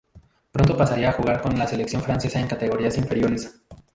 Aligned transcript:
Pronto 0.51 0.75
pasaría 0.75 1.09
a 1.09 1.13
jugar 1.13 1.43
con 1.43 1.59
la 1.59 1.67
selección 1.67 2.01
francesa 2.01 2.39
en 2.39 2.47
categorías 2.47 2.97
inferiores. 2.97 3.61